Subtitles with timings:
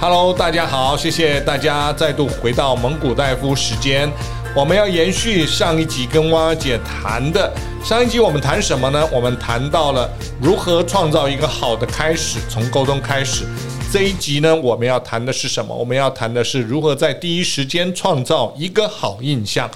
[0.00, 4.08] Hello，大家好，谢谢大家再度回到蒙古大夫时间。
[4.54, 7.52] 我们要延续上一集跟汪小姐谈的。
[7.82, 9.04] 上一集我们谈什么呢？
[9.12, 10.08] 我们谈到了
[10.40, 13.44] 如何创造一个好的开始，从沟通开始。
[13.92, 15.74] 这一集呢，我们要谈的是什么？
[15.74, 19.68] 我们要谈的是如何在第一时间创造一个好印象。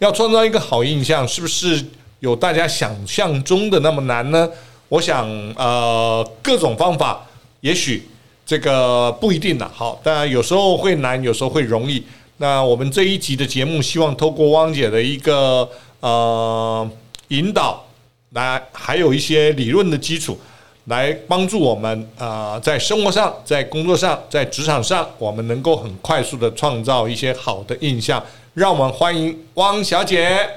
[0.00, 1.86] 要创造一个好印象，是不是
[2.18, 4.48] 有大家想象中的那么难呢？
[4.88, 7.24] 我想，呃，各种方法，
[7.60, 8.08] 也许
[8.48, 9.70] 这个不一定的。
[9.74, 12.02] 好，当然有时候会难，有时候会容易。
[12.38, 15.68] 那我们这一集的节目，希望透过汪姐的一个
[16.00, 16.90] 呃
[17.28, 17.84] 引导，
[18.30, 20.40] 来还有一些理论的基础，
[20.86, 28.24] 来帮助我们呃在生活上、在工作上、在职场上，我们能够很快速的创造一些好的印象。
[28.54, 30.48] 让我们欢迎汪小姐。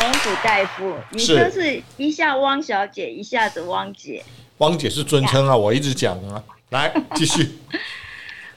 [0.00, 4.24] 王府大夫，你就是一下汪小姐，一下子汪姐。
[4.62, 6.40] 汪姐是尊称啊，我一直讲啊。
[6.70, 7.58] 来， 继续。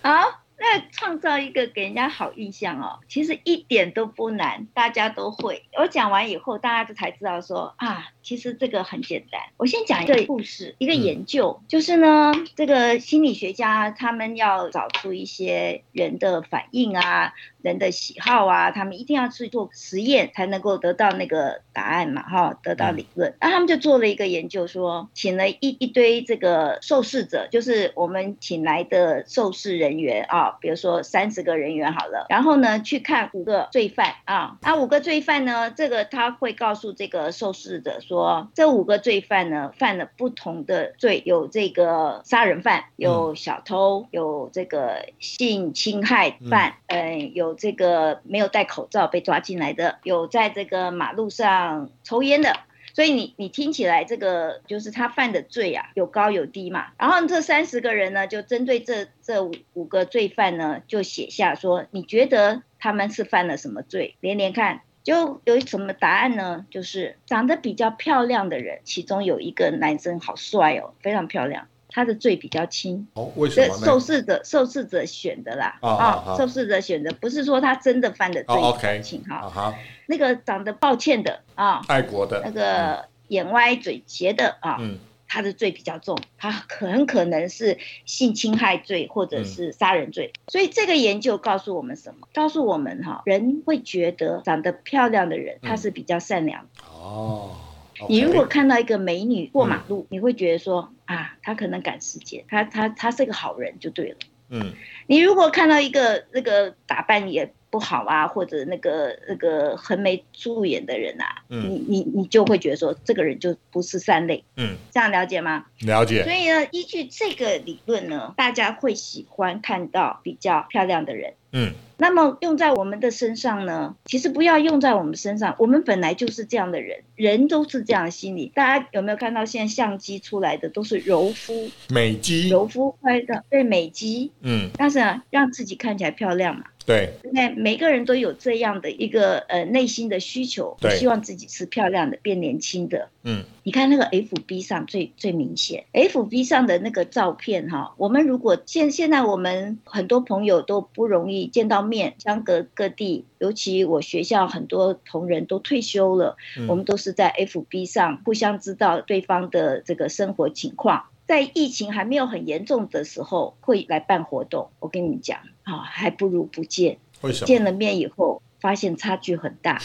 [0.03, 0.41] 好。
[0.57, 5.67] 那创造一个给人家好印象哦，其实一点都不难，大家都会。
[5.77, 9.39] 我讲完以后，大家就才知道说啊，其实这个很简单。
[9.57, 17.33] 我先讲一个故事，一个研究，嗯、就是呢，这个心理学家他们要找出一些人的反应啊。
[17.61, 23.33] 人的喜好啊，他们一定要去做实验才能够得到那个答案嘛，哈，得到理论。
[23.41, 38.14] 那他们就做了一个研究说，说请了一一堆这个受试者，就是我们请来的受试人员啊，比如说三十个人员好了，然后呢去看五个罪犯啊，那五个罪犯呢，这个他会告诉这个受试者说，
[38.53, 47.55] 这五个罪犯呢犯了不同的罪，有这个杀人犯，有小偷，有这个性侵害犯，嗯，有。
[47.65, 52.59] 这个没有戴口罩被抓进来的，有在这个马路上抽烟的，
[52.93, 56.87] 所以你你听起来这个就是他犯的罪啊，有高有低嘛。
[56.99, 64.15] 然后这三十个人呢，就针对这这五五个罪犯呢，就写下说，你觉得他们是犯了什么罪？
[64.19, 66.65] 连连看，就有什么答案呢？
[66.69, 71.67] 就是长得比较漂亮的人，其中有一个男生好帅哦，非常漂亮。
[71.87, 73.85] 他的罪比较轻，哦，为什么呢？
[73.85, 79.73] 受试者受试者选的啦，啊、哦哦，受试者选的，不是说他真的犯的罪比较轻哈。
[80.07, 90.31] 那个长得抱歉的啊，爱国的，那个眼歪嘴斜的啊，嗯，他的罪比较重，他很可能是性侵害罪或者是杀人罪。
[90.33, 92.27] 嗯、所以这个研究告诉我们什么？
[92.33, 97.57] 告诉我们哈，人会觉得长得漂亮的人他是比较善良哦。
[97.97, 98.07] Okay.
[98.09, 104.17] 你如果看到一个美女过马路，嗯、你会觉得说啊，她可能赶时间，她她她是个好人就对了。
[104.49, 104.73] 嗯，
[105.07, 114.41] 你如果看到一个那个打扮也不好啊，或者那个那个横眉竖眼的人啊，嗯、你你你就会觉得说这个人就不是善类。
[114.55, 115.65] 嗯，这样了解吗？
[115.81, 116.23] 了解。
[116.23, 121.33] 所以呢，依据这个理论呢，大家会喜欢看到比较漂亮的人。
[121.51, 121.73] 嗯。
[121.97, 123.95] 那么用在我们的身上呢？
[124.05, 128.51] 其实不要用在我们身上，我们本来就是这样的人，人都是这样的心理。
[128.55, 136.65] 大家有没有看到现在相机出来的都是柔肤美肌，柔肤拍的对美肌，嗯，但是呢，让自己看起来漂亮嘛。
[136.85, 143.09] 对，那每个人都有这样的一个呃内心的需求，希望自己是漂亮的，变年轻的。
[143.23, 161.05] 嗯，你看那个 FB 上最最明显，FB 上的那个照片哈，我们如果现现在我们很多朋友都不容易见到面，相隔各地，尤其我学校很多同仁都退休了，嗯，我们都是在 FB 上互相知道对方的这个生活情况。
[161.27, 164.69] 在疫情还没有很严重的时候，会来办活动。
[164.79, 166.97] 我跟你们讲，啊，还不如不见。
[167.21, 167.47] 为什么？
[167.47, 169.81] 见了面以后，发现差距很大。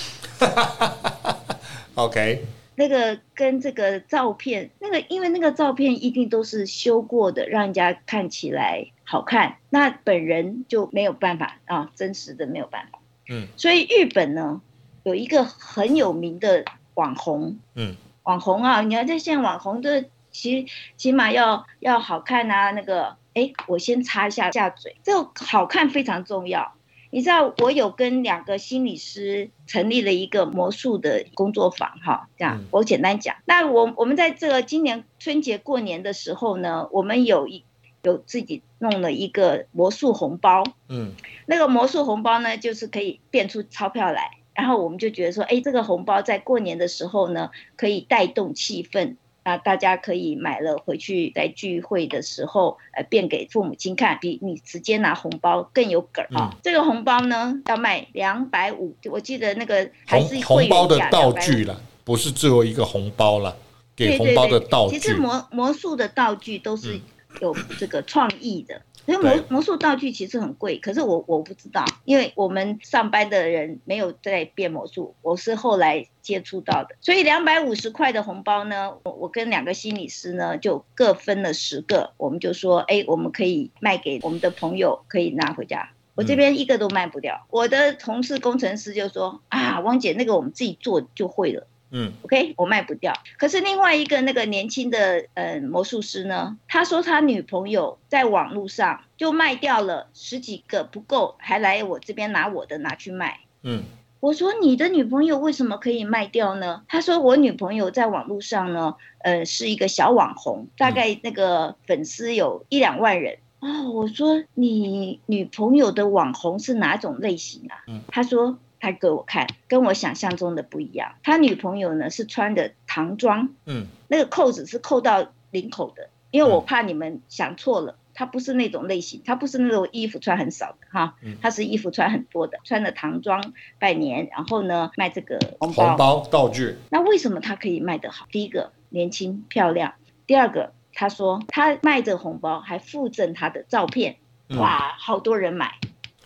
[1.97, 2.45] OK。
[2.77, 9.57] 那个跟这个照片，那个因为那个照片一定都是修过的，让人家看起来好看。
[9.71, 12.99] 那本人就没有办法啊，真实的没有办法。
[13.31, 13.47] 嗯。
[13.57, 14.61] 所以日本呢，
[15.05, 17.59] 有一个很有名的网红。
[17.75, 17.97] 嗯。
[18.25, 20.05] 网红啊，你要在现在网红的。
[20.31, 26.75] 起起码要要好看啊，那个，哎，我先擦一下下嘴，这个好看非常重要。
[27.13, 33.35] 你知道，我有跟两个心理师成立了一个魔术的工作坊，哈，这样我简单讲。
[33.47, 37.65] 那我我们在这个今年春节过年的时候呢，我们有一
[38.05, 41.13] 有自己弄了一个魔术红包，嗯，
[41.47, 49.17] 那个魔术红包呢，就是可以变出钞票来，然后我们就觉得说，哎，这个红包在过年的时候呢，可以带动气氛。
[49.45, 56.59] 那大家可以买了回去，在聚会的时候，呃，变给父母亲看，比你直接拿红包更有梗啊、嗯！
[56.63, 63.57] 这个红包呢，要卖两百五，我记得那个还是红包的道具了，不是最后一个红包了，
[63.97, 64.99] 给红包的道具。
[64.99, 67.01] 其实魔魔术的道具都是
[67.41, 68.83] 有这个创意的。
[69.07, 76.95] 所以魔魔术道具其实很贵，可是我我不知道，因为我们上班的人没有在变魔术，我是后来接触到的。
[77.01, 85.91] 所以两百五十块的红包呢，我我跟两个心理师呢就各分了十个，我们就说，哎，我们可以卖给我们的朋友，可以拿回家。
[86.15, 87.47] 我这边一个都卖不掉。
[87.49, 91.67] 我的同事工程师就说，啊，汪姐，那个我们自己做就会了。
[91.93, 93.13] 嗯，OK，我卖不掉。
[93.37, 103.41] 可是另外一个那个年轻的呃魔术师呢，他说他女朋友在网络上就卖掉了十几个不够，还来我这边拿我的拿去卖。
[103.63, 103.83] 嗯，
[104.21, 106.83] 我说你的女朋友为什么可以卖掉呢？
[106.87, 113.39] 他说我女朋友在网络上呢，呃，是一个小网红，大概那个粉丝有一两万人。
[113.59, 117.83] 哦，我说你女朋友的网红是哪种类型啊？
[117.89, 118.57] 嗯，他说。
[118.81, 121.13] 他给我看，跟我想象中的不一样。
[121.23, 136.77] 他女朋友呢是穿的唐装，嗯，那个扣子是扣到领口的，因为我怕你们想错了，他不是那种类型，他不是那种衣服穿很少的哈，他是衣服穿很多的，穿的唐装拜年，然后呢卖这个红包，红包道具。
[136.89, 138.27] 那为什么他可以卖得好？
[138.33, 139.95] 第一个年轻漂亮，
[140.27, 144.17] 第二个他说他卖这红包还附赠他的照片，
[144.57, 145.75] 哇，好多人买。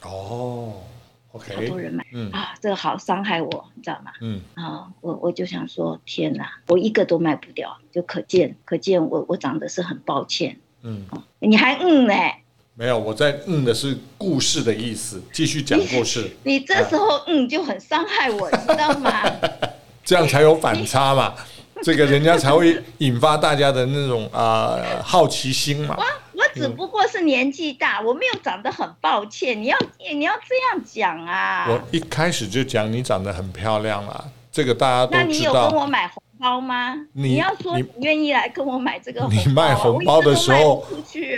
[0.02, 0.74] 哦。
[1.36, 4.12] Okay, 好多人买，嗯啊，这个好伤害我，你知道吗？
[4.20, 12.14] 嗯啊，我我就想说，天哪，我一个都卖不掉，就可见可见我我长得是很抱歉，嗯，啊、你还嗯呢？
[12.76, 16.31] 没有，我在嗯的是故事的意思，继续讲故事。
[16.44, 19.10] 你，你这时候嗯就很伤害我，你知道吗？
[20.04, 21.34] 这样才有反差嘛，
[21.82, 25.96] 这个人家才会引发大家的那种啊、呃、好奇心嘛。
[26.54, 29.60] 只不过是年纪大，我没有长得很抱歉。
[29.60, 29.76] 你要
[30.12, 31.66] 你要这样讲啊！
[31.68, 35.24] 我一开始就讲你长得很漂亮啦，这个大家都知道。
[35.24, 36.94] 那你有跟我买红包吗？
[37.12, 40.84] 你，你要说你愿意来跟我买这个红包，你卖红包的时候，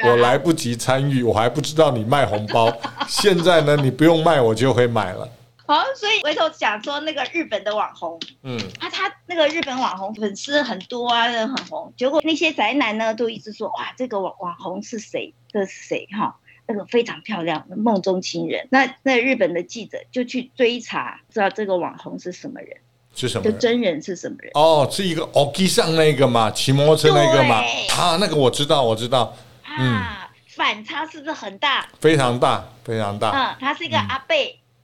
[0.03, 2.73] 我，我来不及参与，我还不知道你卖红包。
[3.09, 5.29] 现在呢，你不用卖，我就会买了。
[5.67, 11.93] 好，所以回头讲说那个日本的网红，嗯，啊，他那个日本网红粉丝很多啊，很红。
[11.97, 15.35] 结果那些宅男呢，都一直说哇，这个网网红是谁？
[15.51, 16.09] 这是谁？
[16.13, 16.37] 哈，
[16.67, 18.69] 那个非常漂亮，梦中情人。
[18.71, 22.77] 那那日本的记者就去追查，知道这个网红是什么人？
[23.15, 23.51] 是什么？
[23.51, 24.51] 就真人是什么人？
[24.55, 27.57] 哦，是一个 Oki 上那个嘛，骑摩托车那个嘛。
[27.97, 29.35] 啊，那个我知道，我知道。
[29.65, 31.89] 啊，反差是不是很大？
[32.01, 33.31] 非常大，非常大。
[33.31, 34.37] 嗯，他是一个阿伯。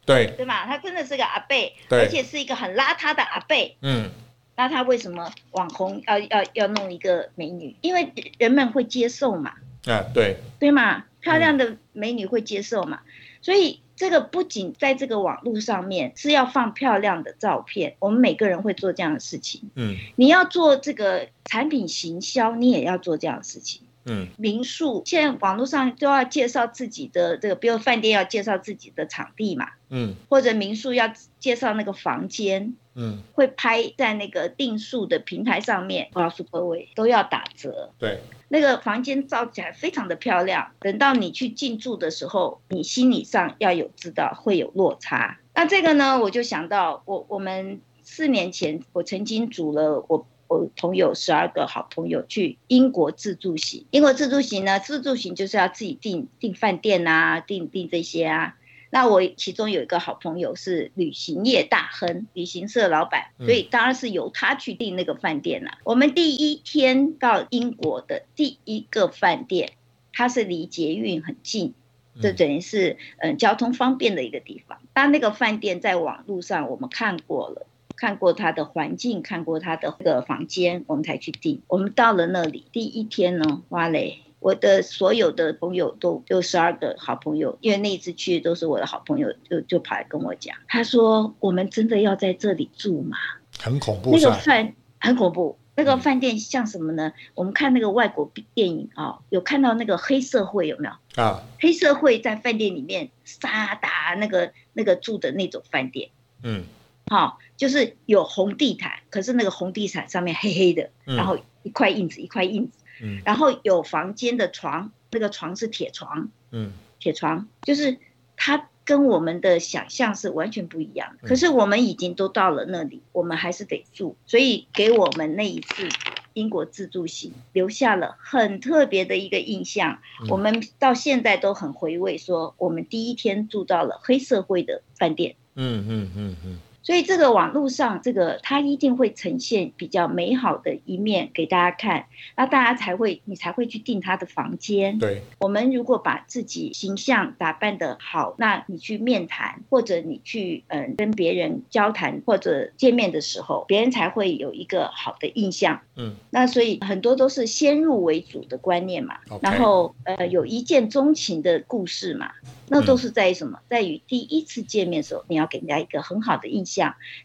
[0.05, 1.57] 对对嘛，他真的是个阿伯，
[1.91, 3.57] 而且是一个很邋遢的阿伯。
[3.83, 4.11] 嗯，
[4.57, 7.77] 那他为什么网红要要要弄一个美女？
[7.81, 9.55] 因为人们会接受嘛。
[9.87, 13.01] 啊，对对嘛，漂亮的美女会接受嘛。
[13.05, 13.11] 嗯、
[13.41, 19.71] 所以这个不仅在这个网络上面是要放漂亮的照片，我们每个人会做这样的事情。
[19.75, 23.83] 嗯，你要做这个产品行销，你也要做这样的事情。
[24.05, 45.39] 嗯，民宿现在网络上都要介绍自己的这个，比如饭店要介绍自己的场地嘛，嗯，或者民宿要介绍那个房间，嗯，会拍在那个订宿的平台上面，告诉各位都要打折，对，那个房间造起来非常的漂亮，等到你去进驻的时候，你心理上要有知道会有落差。
[45.55, 50.27] 那这个呢，我就想到我我们四年前我曾经组了我。
[50.53, 58.57] 我朋友十二个好朋友去英国自助行，英国自助行呢，自助行就是要自己订订饭店啊，订订这些啊。
[58.91, 65.79] 那我其中有一个好朋友是旅行业大亨，旅行社老板，所以当然是由他去订那个饭店了，啊。
[65.85, 69.73] 我们第一天到英国的第一个饭店，
[70.13, 71.73] 它是离捷运很近，
[72.21, 74.79] 这等于是嗯交通方便的一个地方。
[74.93, 77.67] 但那个饭店在网络上我们看过了。
[77.97, 81.63] 看过他的环境，看过他的那个房间，我们才去订。
[81.69, 84.19] 我们到了那里，第一天呢，哇嘞！
[84.41, 93.17] 我的所有的朋友都有十二个好朋友，因为那一次去都是我的好朋友，就就跑来跟我讲，他说：“我们真的要在这里住吗？”
[93.61, 94.11] 很恐怖。
[94.11, 97.07] 那个饭很恐怖，那个饭店像什么呢？
[97.07, 101.23] 嗯、我们看那个外国电影啊、哦，有看到那个黑社会有没有？
[101.23, 106.11] 啊，黑社会在饭店里面杀打那个那个住的那种饭店。
[106.43, 106.65] 嗯。
[107.13, 117.99] 好、哦，就是有红地毯，可是那个红地毯上面黑黑的，嗯、然后一块印子一块印子，嗯，然后有房间的床，那个床是铁床，嗯，铁床，就是
[118.35, 121.27] 它跟我们的想象是完全不一样的。
[121.27, 125.87] 嗯、可是我们已经都到了那里，我们还是得住，所以给我们那一次
[126.33, 129.99] 英国自助行留下了很特别的一个印象。
[130.23, 135.37] 嗯、我们到现在都很回味，说我们第一天住到了黑社会的饭店。
[135.55, 136.59] 嗯嗯嗯嗯。
[136.83, 144.99] 所以这个网络上，这个它一定会呈现比较美好的一面给大家看，那大家才会，你才会去订他的房间。
[144.99, 155.81] 对，我们如果把自己形象打扮的好，那你去面谈，或者你去嗯跟别人交谈或者见面的时候，别人才会有一个好的印象。
[155.97, 159.39] 嗯，那所以很多都是先入为主的观念嘛，Okay.
[159.43, 162.33] 然后呃有一见钟情的故事嘛。
[162.69, 163.59] 那都是在于什么？
[163.69, 166.72] 在于第一次见面的时候，你要给人家一个很好的印象，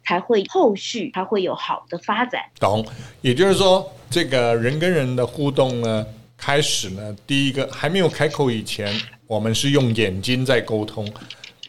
[0.03, 2.41] 才会后续才会有好的发展。
[2.59, 2.85] 懂，
[3.21, 8.93] 也就是说，这个人跟人的互动呢，开始呢，第一个还没有开口以前，
[9.27, 11.07] 我们是用眼睛在沟通。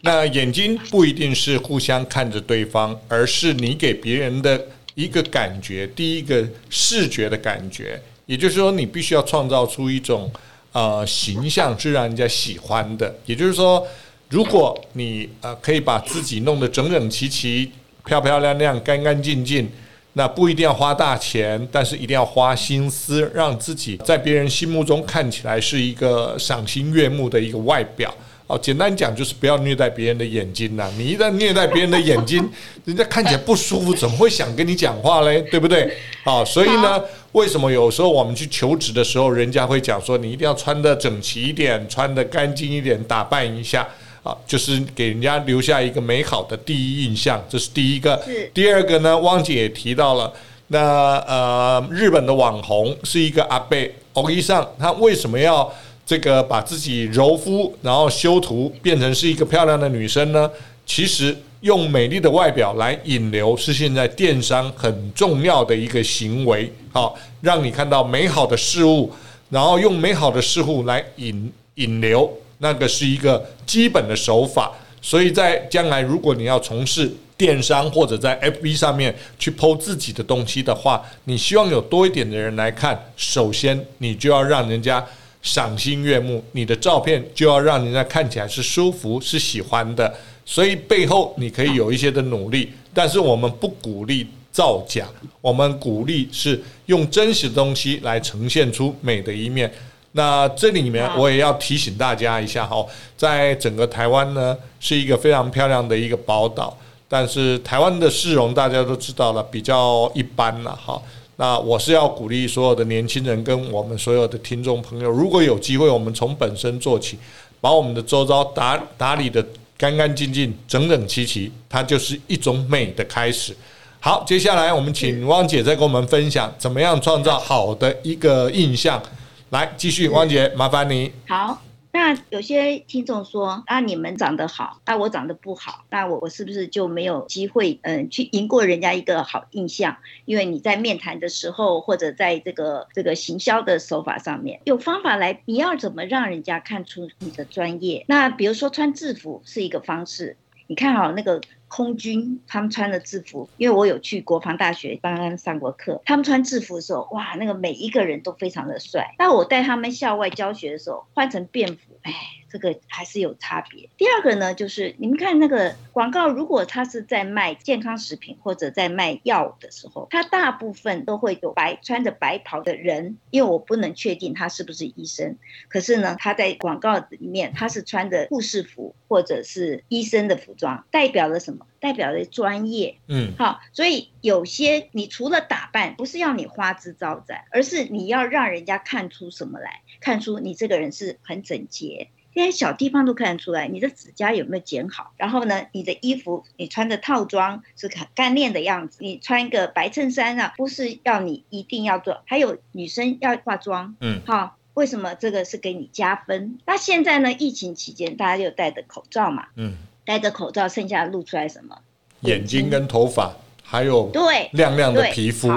[0.00, 8.00] 那眼睛不一定是互相看着对方，而是你给别人的一个感觉，第一个视觉的感觉。
[8.26, 10.30] 也就是说，你必须要创造出一种。
[10.72, 13.84] 呃，形象是让人家喜欢的，也就是说，
[14.28, 17.70] 如果你呃可以把自己弄得整整齐齐、
[18.04, 19.68] 漂漂亮亮、干干净净，
[20.12, 28.12] 那不一定要花大钱，但是一定要花心思，让自己在别人心目中看起来是一个赏心悦目的一个外表。
[28.46, 30.90] 哦，简单讲就是不要虐待别人的眼睛呐！
[30.96, 32.42] 你一旦虐待别人的眼睛，
[32.86, 35.42] 人家看起来不舒服，怎么会想跟你讲话嘞？
[35.50, 35.92] 对不对？
[36.24, 36.98] 好，所以呢，
[37.32, 43.86] 为什么有时候我们去求职的时候，人家会讲说你一定要穿得整齐一点，穿得干净一点，打扮一下
[44.28, 48.22] 啊，就是给人家留下一个美好的第一印象，这是第一个。
[48.52, 50.30] 第二个呢，汪姐也提到了，
[50.66, 55.72] 那呃，日本的网红是一个阿贝，欧吉桑，他为什么要？
[56.04, 60.50] 这个把自己柔肤，然后修图，变成是一个漂亮的女生呢？
[60.86, 66.72] 其实用美丽的外表来引流，是现在电商很重要的一个行为。
[66.90, 69.12] 好，让你看到美好的事物，
[69.50, 74.72] 然后用美好的事物来引引流，那个是一个基本的手法。
[75.00, 85.04] 所以在将来，如果你要从事电商或者在 FB 上面去 po 自己的东西的话，你希望有多一点的人来看，首先你就要让人家。
[85.40, 90.12] 赏心悦目，你的照片就要让人家看起来是舒服、是喜欢的。
[90.44, 95.06] 所以背后你可以有一些的努力，但是我们不鼓励造假，
[95.40, 99.72] 我们鼓励是用真实的东西来呈现出美的一面。
[100.18, 102.84] 那这里面我也要提醒大家一下哈，
[103.16, 106.76] 在整个台湾呢是一个非常漂亮的一个宝岛，
[107.08, 111.00] 但是台湾的市容大家都知道了，比较一般了哈。
[111.36, 117.16] 那我是要鼓励所有的年轻人跟我们所有的听众朋友，如果有机会，我们从本身做起，
[117.60, 119.40] 把我们的周遭打打理得
[119.76, 123.56] 干干净净、整整齐齐，它就是一种美的开始。
[124.00, 129.00] 好，接下来我们请汪姐再跟我们分享怎么样创造好的一个印象。
[129.50, 131.12] 来，继续，汪姐，麻烦你。
[131.26, 131.62] 好。
[131.90, 139.96] 那有些听众说啊，你们长得好，那、啊、我长得不好，那我我是不是就没有机会嗯去赢过人家一个好印象？
[140.26, 148.04] 因为你在面谈的时候，或者在这个这个行销的手法上面有方法来，你要怎么让人家看出你的专业？
[148.06, 150.36] 那比如说穿制服是一个方式，
[150.66, 151.40] 你看好那个。
[151.68, 159.14] 空军他们穿的制服，因为我有去国防大学帮他们上过课，他们穿制服的时候，哇，那个每一个人都非常的帅。
[159.18, 162.12] 那我带他们校外教学的时候，换成便服，哎。
[162.50, 163.88] 这个还是有差别。
[163.96, 175.36] 第二个呢，就是你们看那个广告，如果他是在卖健康食品或者在卖药的时候，他大部分都会有白穿着白袍的人，因为我不能确定他是不是医生。
[175.68, 181.66] 可是呢，他在广告里面他是穿着护士服或者是医生的服装，代表了什么？
[181.80, 182.96] 代表了专业。
[183.06, 192.08] 嗯，好，所以有些你除了打扮，不是要你花枝招展，而是你要让人家看出什么来，看出你这个人是很整洁。
[192.38, 195.12] 这些小地方都看得出来，你的指甲有没有剪好？
[195.16, 198.98] 然后呢，你的衣服你穿的套装是很干练的样子。
[199.00, 202.22] 你穿一个白衬衫啊，不是要你一定要做。
[202.26, 206.60] 还有女生要化妆，嗯，好，为什么这个是给你加分？
[206.64, 211.76] 那现在呢，疫情期间大家就戴着口罩嘛，嗯，戴着口罩，剩下露出来什么？
[212.20, 215.48] 眼睛跟头发，还有对亮亮的皮肤。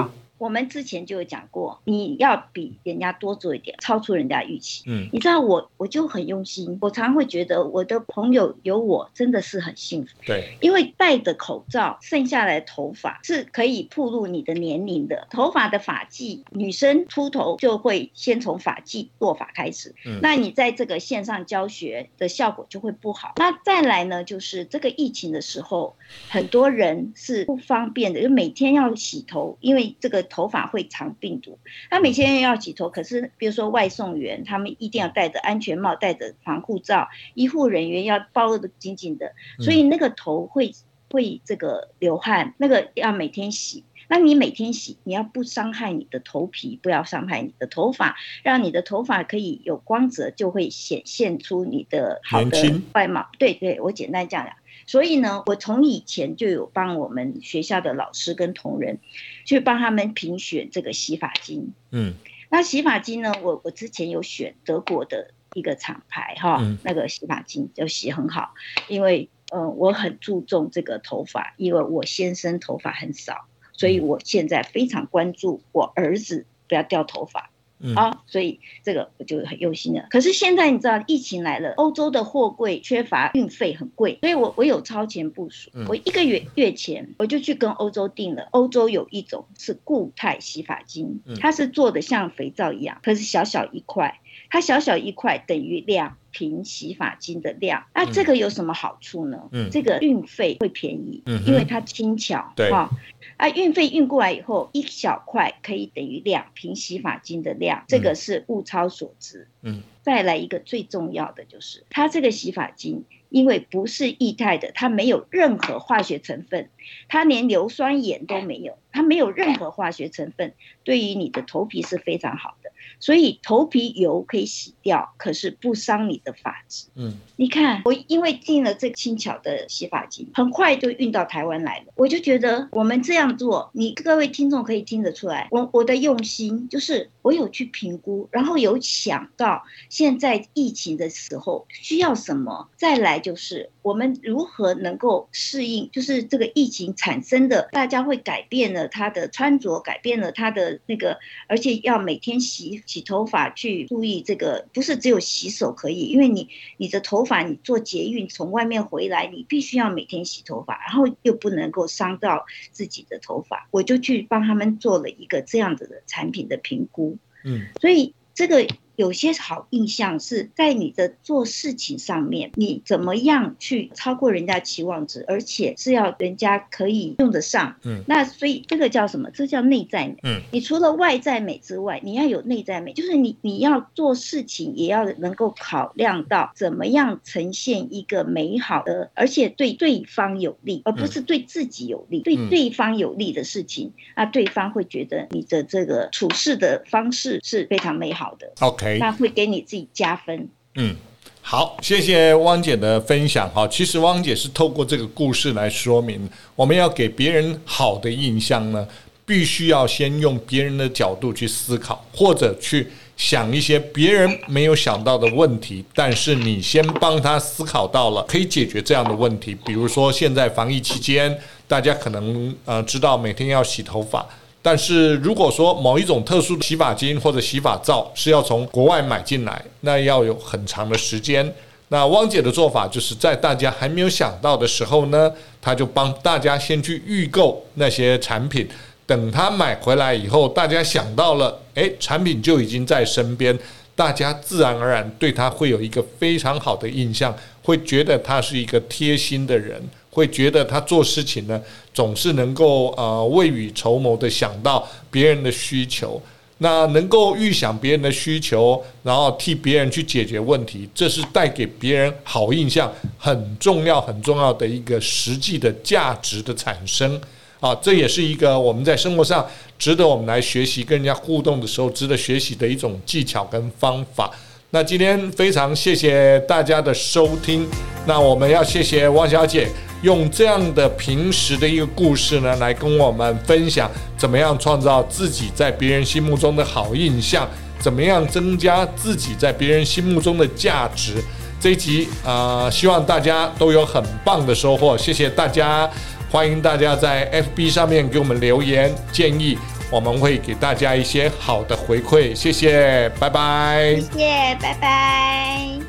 [0.42, 4.82] 我们之前就有讲过，你要比人家多做一点，超出人家预期。
[4.88, 6.76] 嗯，你知道我，我就很用心。
[6.80, 10.16] 我常常会觉得我的朋友有我真的是很幸福。
[10.26, 15.28] 对，因为戴着口罩，剩下来的头发是可以暴露你的年龄的。
[15.30, 19.94] 头发的发髻，女生秃头就会先从发髻落发开始。
[20.04, 23.34] 嗯，那你在这个线上教学的效果就会不好。
[23.36, 25.94] 那再来呢，就是这个疫情的时候，
[26.28, 30.26] 很多人是不方便的，就每天要洗头，因为这个。
[30.32, 31.58] 头发会藏病毒，
[31.90, 40.72] 他每天要洗头，可是比如说外送员，他们一定要戴着安全帽，戴着防护罩，医护人员要包的紧紧的，所以那个头会
[41.10, 43.84] 会这个流汗，那个要每天洗。
[44.08, 53.28] 那你每天洗，你要不伤害你的头皮，不要伤害你的头发，让你的头发可以有光泽，就会显现出你的好的外貌。
[53.38, 54.54] 对对，我简单讲讲。
[54.86, 58.98] 所以呢，我从以前就有帮我们学校的老师跟同仁
[59.44, 61.72] 去帮他们评选这个洗发精。
[61.90, 62.14] 嗯，
[62.50, 68.54] 那洗发精呢，我我之前有选德国的一个厂牌哈，嗯、那个洗发精就洗很好，
[68.88, 73.46] 因为嗯、呃，我很注重这个头发，因为我先生头发很少。
[73.74, 77.50] 所以我现在非常关注我儿子不要掉头发，
[77.82, 80.06] 嗯、啊，所以这个我就很用心了。
[80.08, 85.70] 可是现在你知道疫情来了，欧洲的货柜缺乏运费很贵，所以我我有超前部署。
[85.74, 97.84] 嗯、我一个月月前我就去跟欧洲订了，欧洲有一种是固态洗发精，它是做的像肥皂一样，可是小小一块，它小小一块等于两瓶洗发精的量。
[97.94, 99.48] 那这个有什么好处呢？
[99.52, 102.90] 嗯，这个运费会便宜，嗯，因为它轻巧，对哈。
[103.36, 109.48] 啊，运费运过来以后，一小块可以等于两瓶洗发精的量，这个是物超所值。
[109.62, 116.68] 嗯，再来一个最重要的就是，它这个洗发精，因为不是液态的，它没有任何化学成分，
[117.08, 122.61] 它连硫酸盐都没有，它没有任何化学成分，对于你的头皮是非常好的。
[123.02, 126.86] 所以头皮油可以洗掉，可是不伤你的发质。
[126.94, 131.86] 嗯，你看我因为进了这个轻巧的洗发精，很快就运到台湾来了。
[131.96, 152.82] 我就觉得我们这样做，你各位听众可以听得出来，我我的用心就是我有去评估，然后有想到现在疫情的时候需要什么，再来就是我们如何能够适应，就是这个疫情产生的，大家会改变了他的穿着，改变了他的那个，而且要每天洗。
[152.86, 168.66] 洗头发去注意这个，不是只有洗手可以，因为你你的头发，你做捷运从外面回来，你必须要每天洗头发，然后又不能够伤到自己的头发，我就去帮他们做了一个这样子的产品的评估，嗯，所以这个。
[168.96, 177.76] 有些好印象是在你的做事情上面，你怎么样去超过人家期望值，而且是要人家可以用得上。
[177.84, 179.30] 嗯，那所以这个叫什么？
[179.30, 180.16] 这叫内在美。
[180.22, 198.52] 嗯，你除了外在美之外，你要有内在美，就是你你要做事情也要能够考量到怎么样呈现一个美好的，而且对对方有利，而不是对自己有利，对对方有利的事情，那对方会觉得你的这个处事的方式是非常美好的。
[198.60, 198.81] OK。
[198.98, 200.48] 那会给你自己加分。
[200.74, 200.96] 嗯，
[201.40, 203.50] 好，谢谢汪姐的分享。
[203.50, 208.86] 哈，其实汪姐是透过这个故事来说明，我们要给别人好的印象呢，
[209.26, 215.84] 必须要先用别人的角度去思考，或者去想一些别人没有想到的问题。
[215.94, 219.54] 但是你先帮他思考到了，可以解决这样的问题。
[219.66, 224.26] 比如说，现在防疫期间，大家可能呃知道每天要洗头发。
[224.64, 231.52] 但是如果说某一种特殊的洗发精或者洗发皂是要从国外买进来，那要有很长的时间。
[231.88, 238.66] 那汪姐的做法就是在大家还没有想到的时候呢，她就帮大家先去预购那些产品，
[239.04, 243.58] 等她买回来以后，大家想到了，诶，产品就已经在身边，
[243.94, 249.82] 大家自然而然对她会有一个非常好的印象，会觉得她是一个贴心的人。
[250.12, 251.58] 会觉得他做事情呢，
[251.94, 256.20] 总是能够呃未雨绸缪的想到别人的需求，
[256.58, 267.18] 那能够预想别人的需求，然后替别人去解决问题，这是带给别人好印象很重要很重要的一个实际的价值的产生
[267.58, 269.44] 啊，这也是一个我们在生活上
[269.78, 274.30] 值得我们来学习，跟人家互动的时候值得学习的一种技巧跟方法。
[274.70, 277.66] 那今天非常谢谢大家的收听，
[278.06, 279.68] 那我们要谢谢汪小姐
[280.02, 291.14] 用这样的平时的一个故事呢，来跟我们分享怎么样创造自己在别人心目中的好印象，怎么样增加自己在别人心目中的价值。
[291.60, 295.88] 这一集啊、希望大家都有很棒的收获，谢谢大家，
[296.30, 299.56] 欢迎大家在 FB 上面给我们留言建议。
[299.88, 303.94] 我们会给大家一些好的回馈，谢谢，拜拜。
[303.94, 305.81] 谢谢，拜拜。